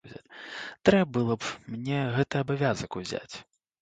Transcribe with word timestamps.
Трэ 0.87 1.01
было 1.17 1.37
б 1.43 1.75
мне 1.75 1.99
гэты 2.17 2.43
абавязак 2.43 2.99
узяць. 3.03 3.35